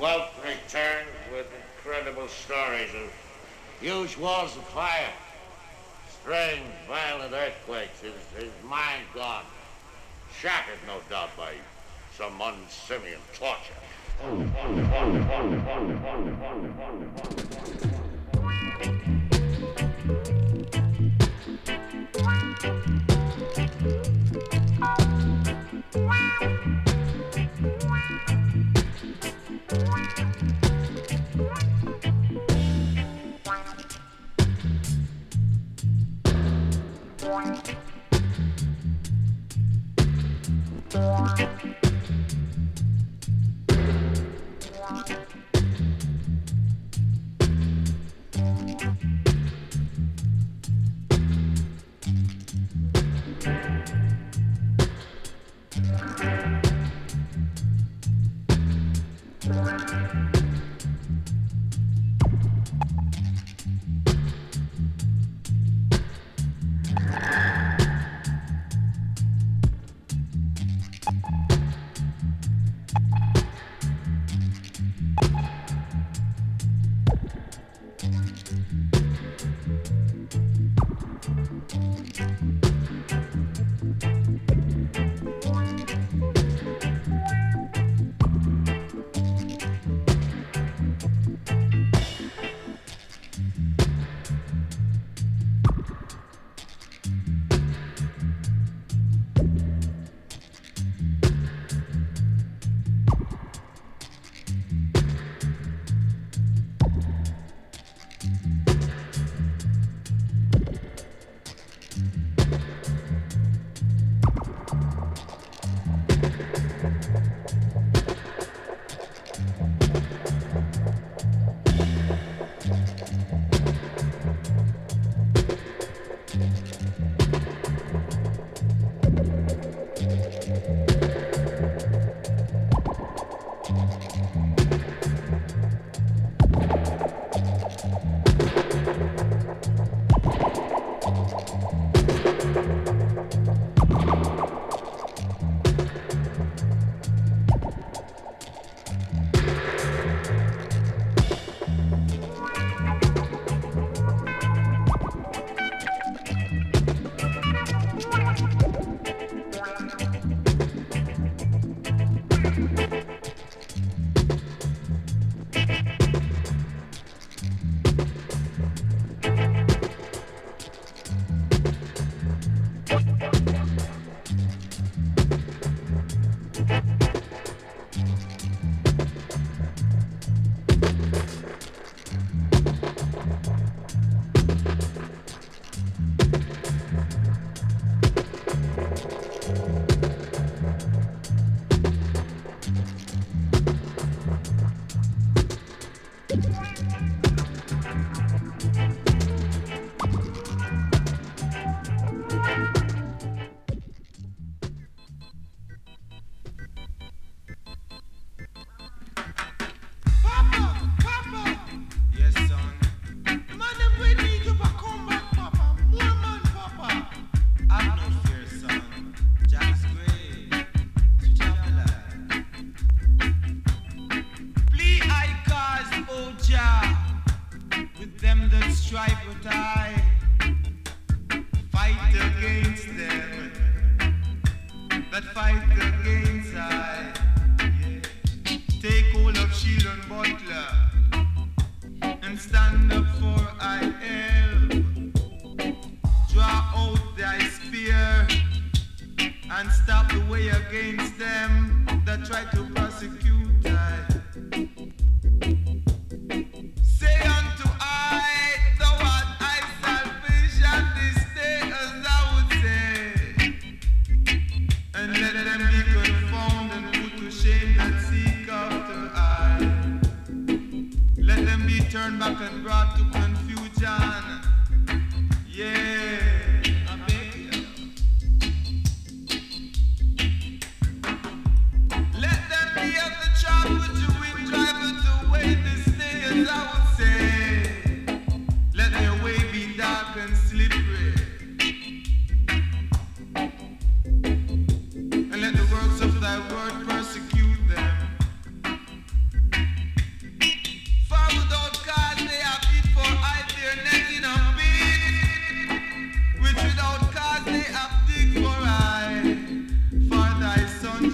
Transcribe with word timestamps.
Wealth 0.00 0.30
returns 0.42 1.10
with 1.30 1.46
incredible 1.76 2.26
stories 2.28 2.88
of 2.94 3.12
huge 3.82 4.16
walls 4.16 4.56
of 4.56 4.62
fire, 4.68 5.12
strange, 6.22 6.64
violent 6.88 7.34
earthquakes, 7.34 8.00
his, 8.00 8.14
his 8.42 8.50
mind 8.64 9.02
gone, 9.14 9.44
shattered, 10.40 10.78
no 10.86 11.00
doubt, 11.10 11.36
by 11.36 11.52
some 12.16 12.40
unsimian 12.40 13.20
torture. 13.34 13.74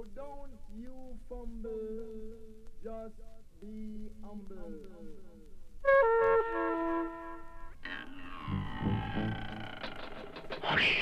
So 0.00 0.06
don't 0.16 0.58
you 0.74 0.94
fumble, 1.28 1.68
just 2.82 3.20
be 3.60 4.08
humble. 4.24 4.56
Hush. 10.62 10.96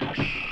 Hush. 0.00 0.47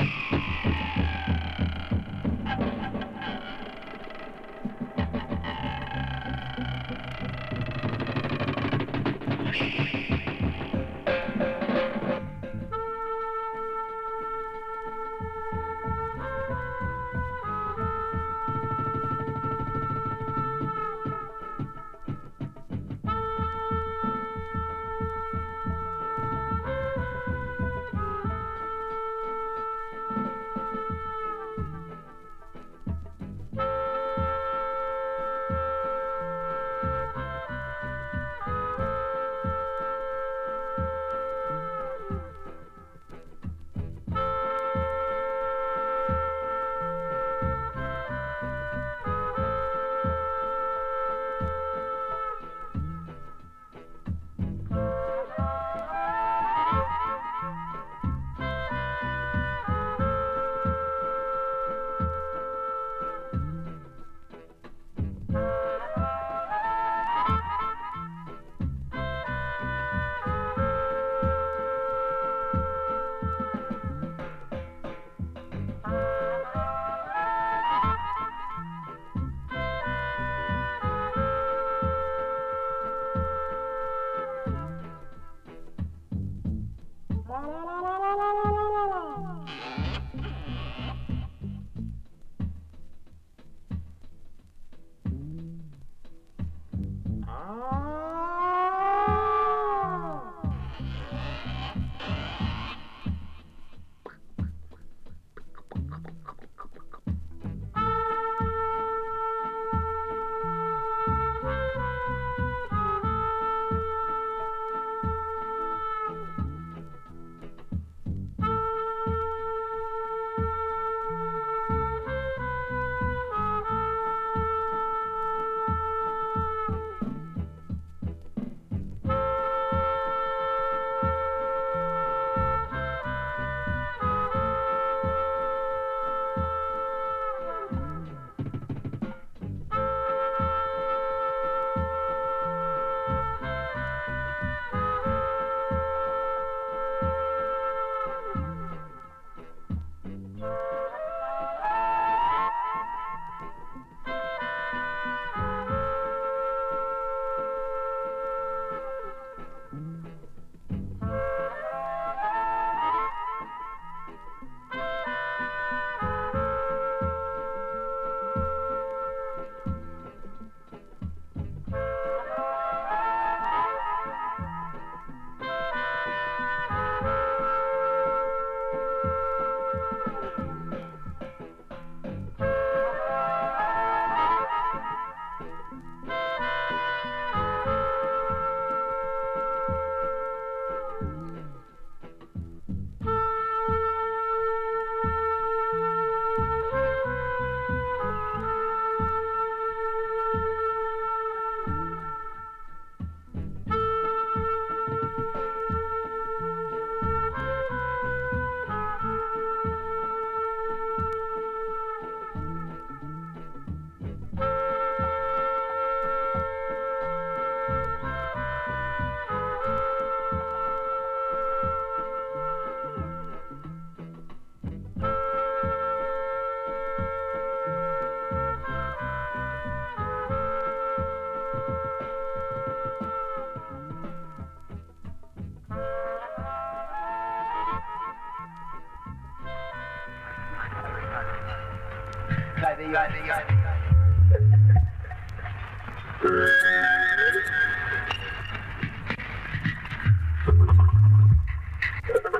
Thank 251.80 252.24
you. 252.24 252.35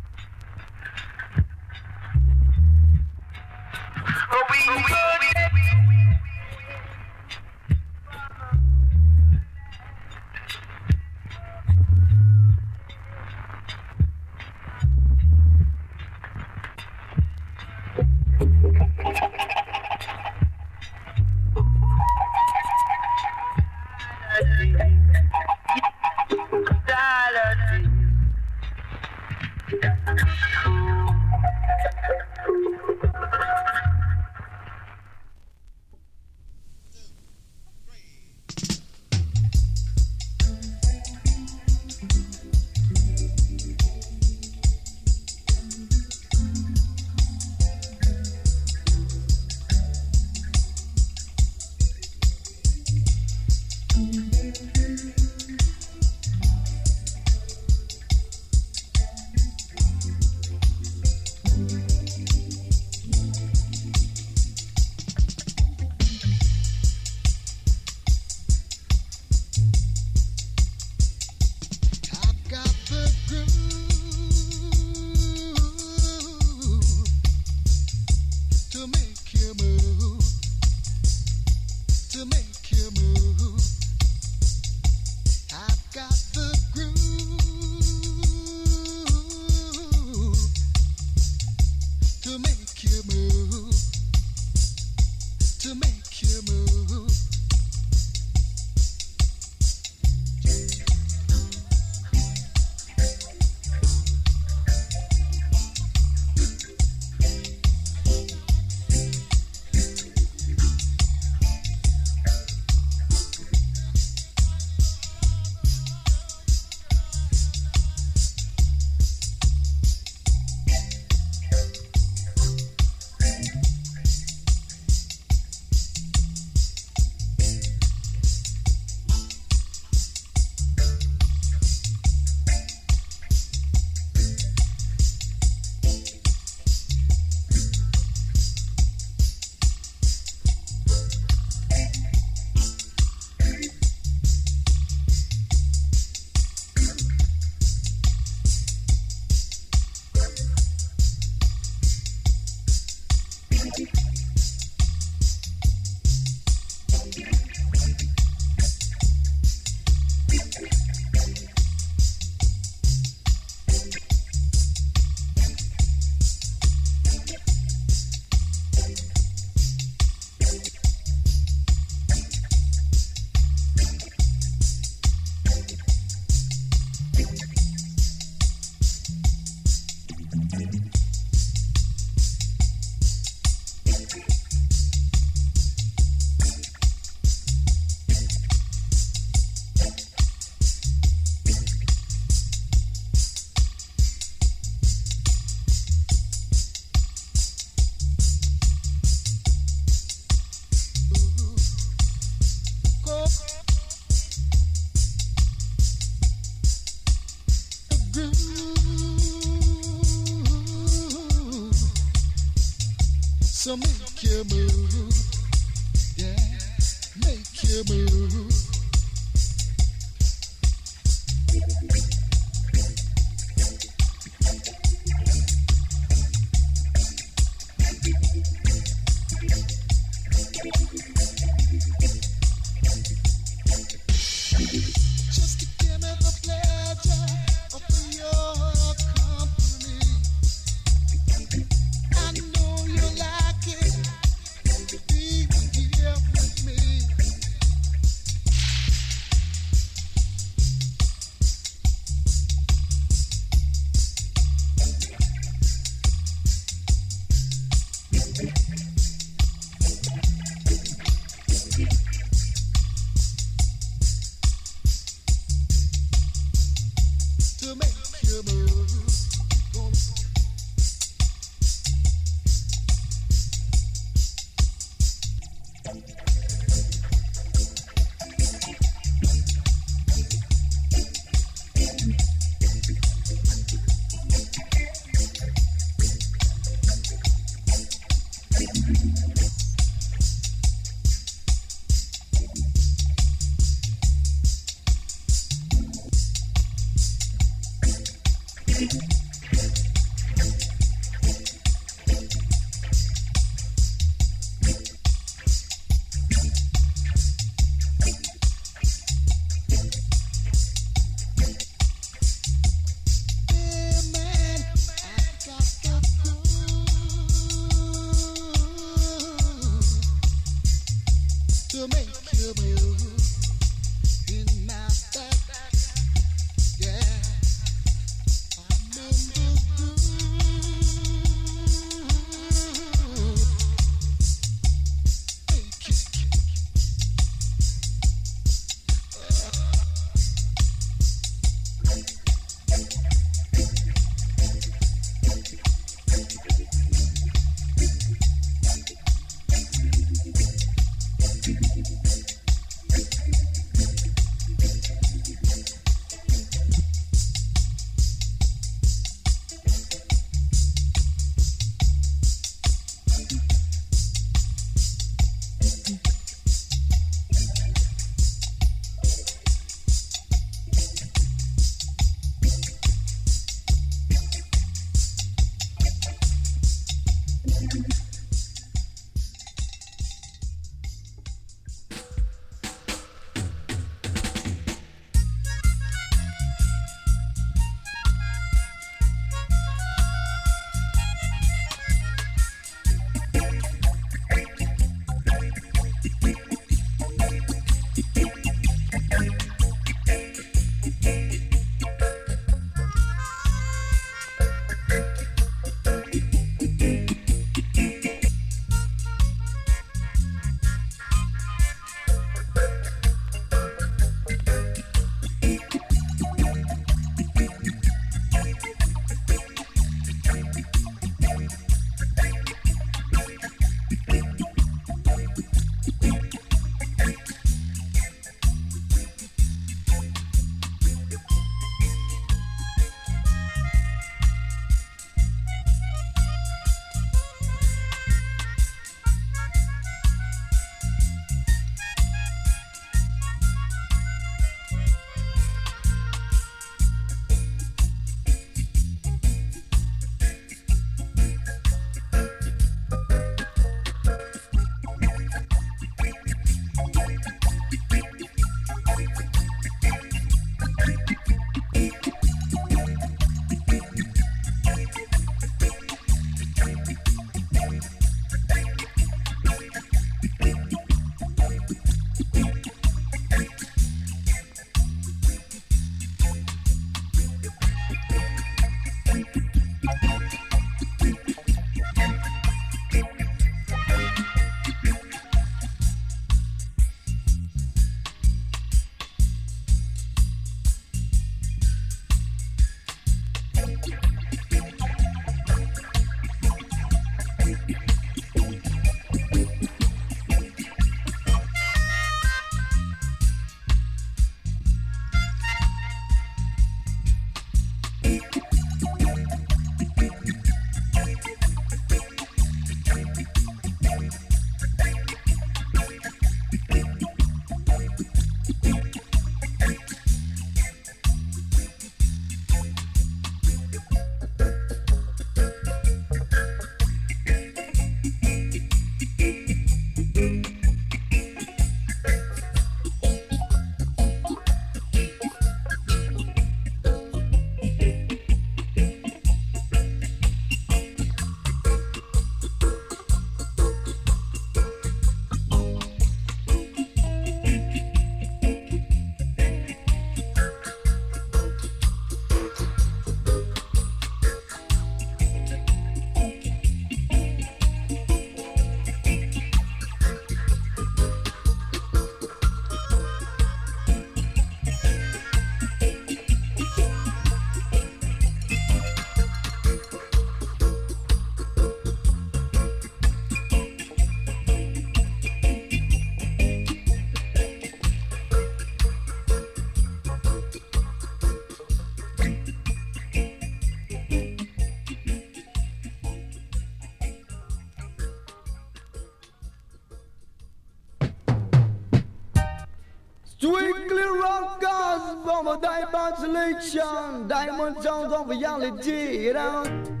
From 595.91 596.13
a 596.13 596.17
diamond 596.17 596.17
selection, 596.17 597.27
diamond 597.27 597.81
sounds 597.81 598.13
of 598.13 598.29
reality, 598.29 599.25
you 599.25 599.33
know. 599.33 600.00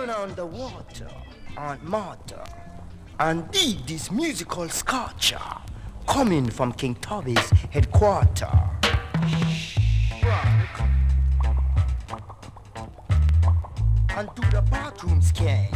turn 0.00 0.10
on 0.10 0.34
the 0.34 0.46
water, 0.46 1.10
on 1.58 1.78
Martha, 1.82 2.42
and 3.18 3.50
dig 3.50 3.84
this 3.86 4.10
musical 4.10 4.66
sculpture 4.68 5.38
coming 6.06 6.48
from 6.48 6.72
King 6.72 6.94
Toby's 6.94 7.50
headquarters. 7.70 8.48
And 14.16 14.28
to 14.36 14.50
the 14.50 14.62
bathroom 14.70 15.20
skank. 15.20 15.70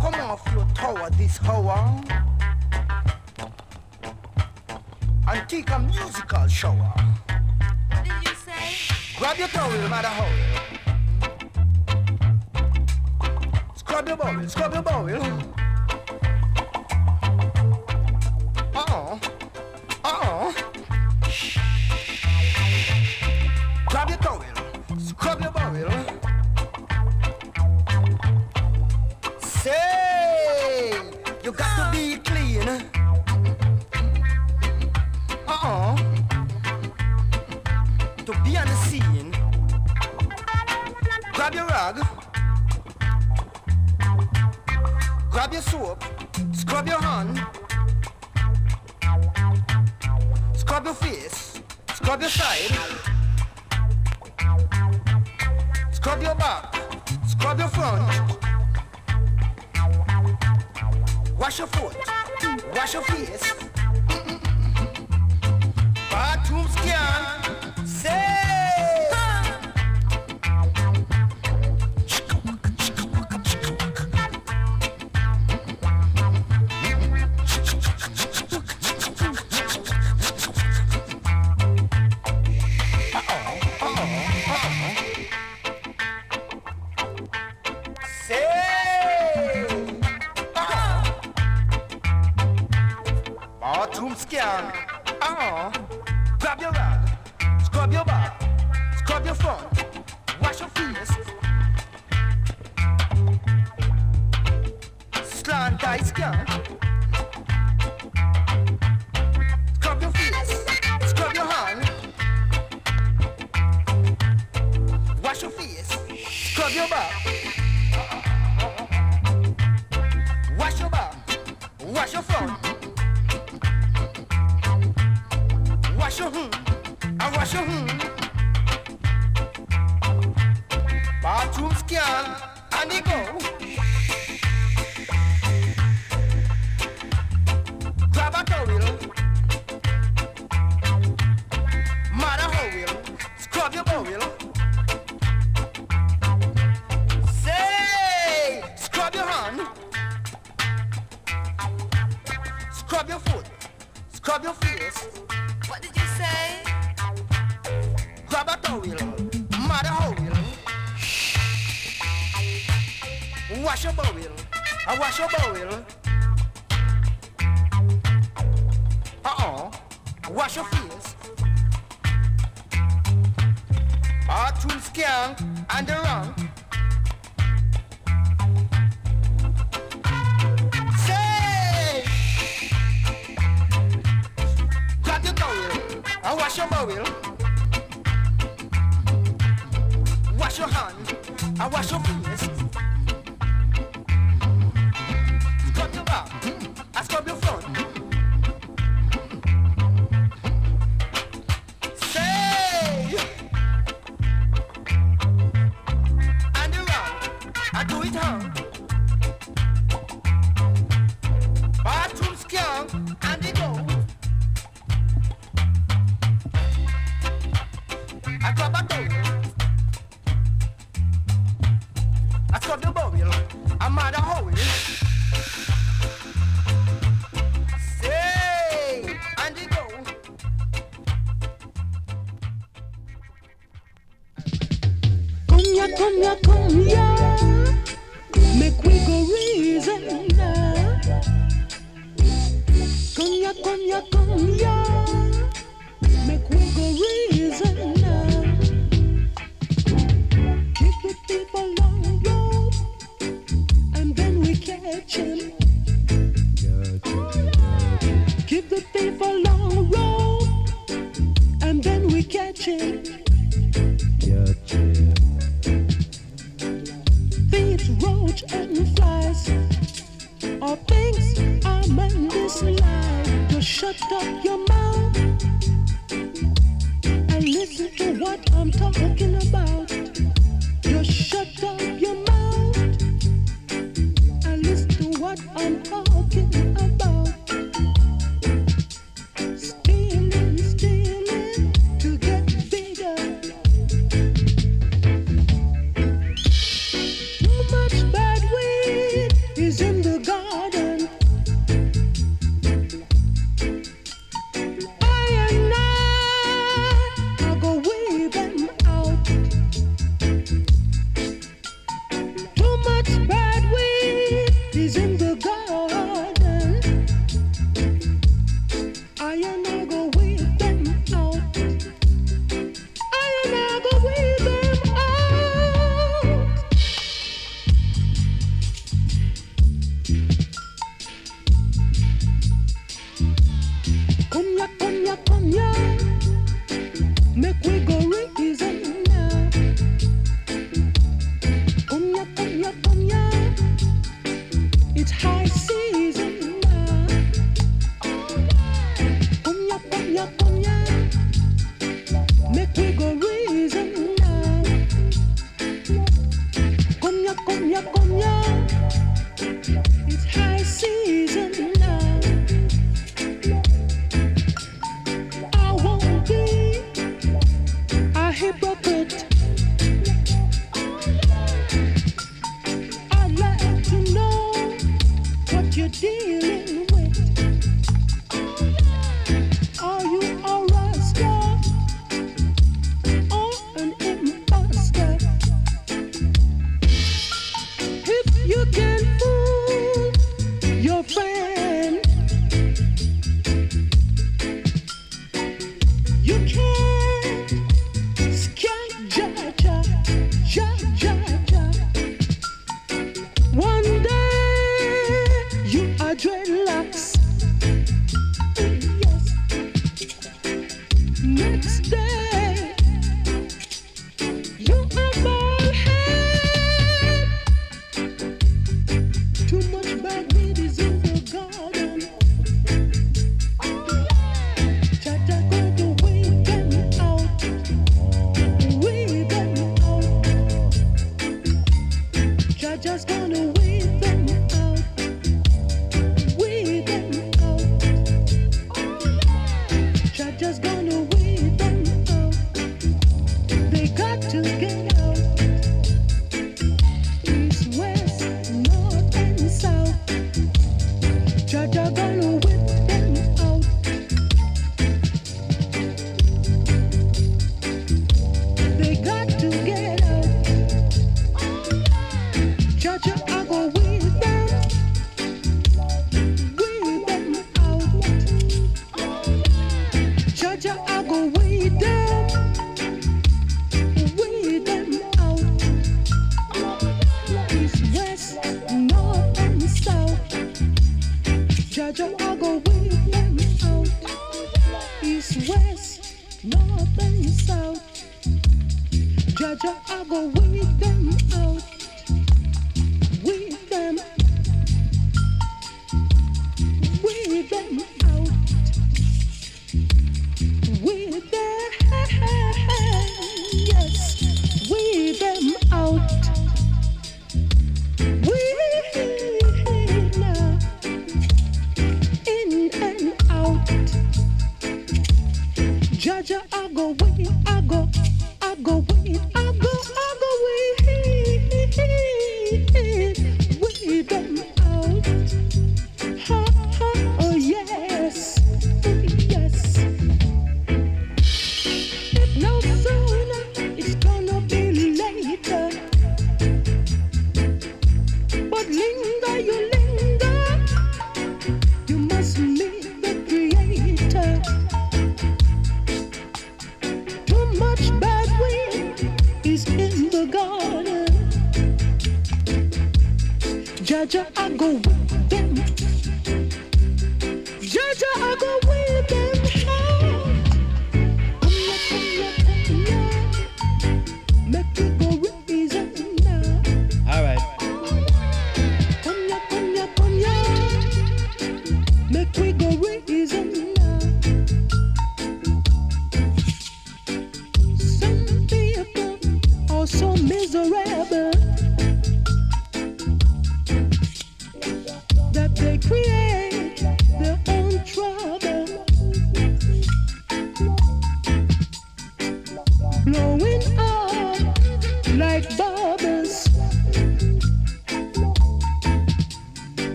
Come 0.00 0.14
off 0.14 0.42
your 0.52 0.66
tower 0.74 1.10
this 1.10 1.40
hour. 1.44 2.02
And 5.28 5.48
take 5.48 5.70
a 5.70 5.78
musical 5.78 6.46
shower. 6.48 6.92
What 7.88 8.04
did 8.04 8.28
you 8.28 8.34
say? 8.34 8.96
Grab 9.16 9.38
your 9.38 9.48
towel, 9.48 9.88
mother 9.88 10.08
hole. 10.08 10.51
descobre 14.02 14.12
o 14.12 14.16
bom, 14.16 14.40
descobre 14.40 14.78
o 14.78 14.82
bom. 14.82 15.61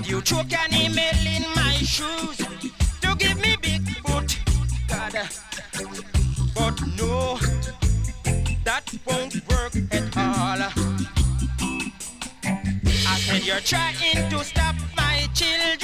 Did 0.00 0.08
you 0.08 0.22
choke 0.22 0.50
an 0.54 0.72
email 0.72 1.12
in 1.26 1.42
my 1.54 1.74
shoes 1.74 2.38
to 3.02 3.14
give 3.18 3.38
me 3.38 3.54
big 3.60 3.86
foot? 3.98 4.34
God, 4.88 5.12
but 6.54 6.80
no, 6.96 7.38
that 8.64 8.90
won't 9.04 9.34
work 9.46 9.76
at 9.92 10.16
all. 10.16 10.62
I 13.08 13.18
said 13.18 13.44
you're 13.44 13.60
trying 13.60 14.30
to 14.30 14.42
stop 14.42 14.74
my 14.96 15.28
children. 15.34 15.79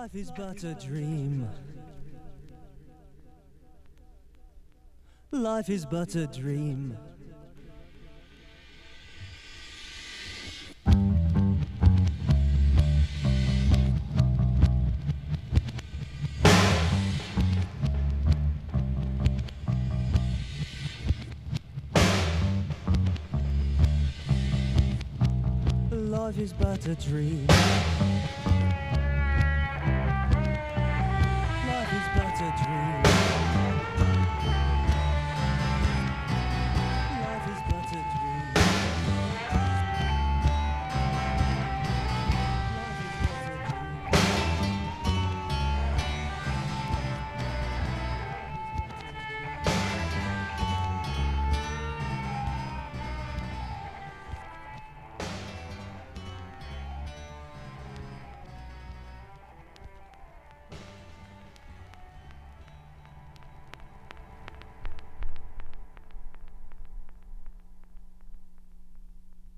Life 0.00 0.14
is 0.14 0.30
but 0.30 0.64
a 0.64 0.72
dream. 0.72 1.46
Life 5.30 5.68
is 5.68 5.84
but 5.84 6.14
a 6.14 6.26
dream. 6.26 6.96
Life 25.90 26.38
is 26.38 26.54
but 26.54 26.86
a 26.86 26.94
dream. 26.94 27.49